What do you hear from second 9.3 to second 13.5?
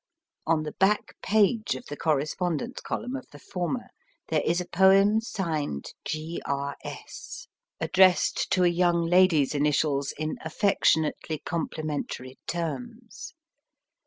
s initials in affectionately complimentary terms.